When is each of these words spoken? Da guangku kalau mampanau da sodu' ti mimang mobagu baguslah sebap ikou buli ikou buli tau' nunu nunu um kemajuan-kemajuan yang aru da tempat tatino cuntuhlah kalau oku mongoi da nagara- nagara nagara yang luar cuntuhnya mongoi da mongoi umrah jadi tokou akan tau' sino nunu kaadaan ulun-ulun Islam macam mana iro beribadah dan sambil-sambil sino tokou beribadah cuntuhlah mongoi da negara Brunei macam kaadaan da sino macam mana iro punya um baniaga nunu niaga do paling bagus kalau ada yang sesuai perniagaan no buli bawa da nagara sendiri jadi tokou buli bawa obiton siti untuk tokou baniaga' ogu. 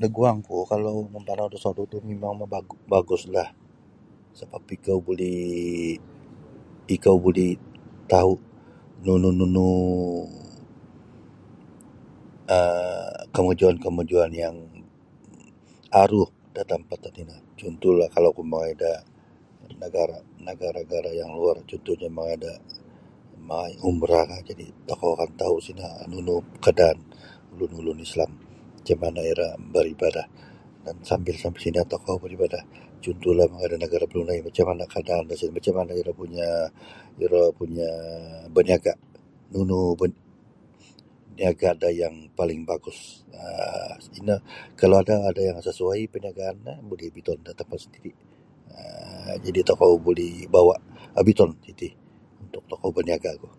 Da 0.00 0.06
guangku 0.16 0.56
kalau 0.72 0.96
mampanau 1.12 1.48
da 1.52 1.58
sodu' 1.64 1.88
ti 1.92 1.96
mimang 2.08 2.34
mobagu 2.40 2.74
baguslah 2.92 3.48
sebap 4.38 4.64
ikou 4.76 4.98
buli 5.06 5.32
ikou 6.94 7.16
buli 7.24 7.48
tau' 8.12 8.36
nunu 9.04 9.28
nunu 9.38 9.66
um 12.56 13.12
kemajuan-kemajuan 13.34 14.30
yang 14.42 14.56
aru 16.02 16.22
da 16.54 16.62
tempat 16.70 16.98
tatino 17.04 17.36
cuntuhlah 17.58 18.08
kalau 18.14 18.28
oku 18.32 18.42
mongoi 18.50 18.72
da 18.82 18.90
nagara- 19.82 20.28
nagara 20.46 20.80
nagara 20.84 21.10
yang 21.20 21.30
luar 21.38 21.56
cuntuhnya 21.68 22.08
mongoi 22.16 22.38
da 22.44 22.52
mongoi 23.46 23.72
umrah 23.88 24.28
jadi 24.48 24.64
tokou 24.88 25.12
akan 25.18 25.30
tau' 25.40 25.58
sino 25.66 25.86
nunu 26.12 26.34
kaadaan 26.64 26.98
ulun-ulun 27.52 28.00
Islam 28.08 28.30
macam 28.80 28.98
mana 29.04 29.20
iro 29.32 29.48
beribadah 29.72 30.26
dan 30.88 30.96
sambil-sambil 31.10 31.60
sino 31.64 31.80
tokou 31.92 32.16
beribadah 32.24 32.62
cuntuhlah 33.04 33.44
mongoi 33.52 33.70
da 33.76 33.76
negara 33.82 34.06
Brunei 34.12 34.38
macam 34.46 34.66
kaadaan 34.92 35.24
da 35.28 35.34
sino 35.40 35.50
macam 35.56 35.74
mana 35.84 35.92
iro 36.00 36.12
punya 36.20 36.48
um 37.22 37.74
baniaga 38.54 38.92
nunu 39.52 39.80
niaga 41.38 41.70
do 41.80 41.86
paling 42.38 42.62
bagus 42.70 42.98
kalau 44.78 44.96
ada 45.02 45.38
yang 45.48 45.58
sesuai 45.66 46.00
perniagaan 46.12 46.56
no 46.66 46.72
buli 46.88 47.06
bawa 47.14 47.38
da 47.46 47.52
nagara 47.54 47.78
sendiri 47.84 48.10
jadi 49.46 49.60
tokou 49.68 49.94
buli 50.04 50.28
bawa 50.54 50.74
obiton 51.20 51.50
siti 51.66 51.88
untuk 52.42 52.62
tokou 52.70 52.90
baniaga' 52.96 53.34
ogu. 53.38 53.50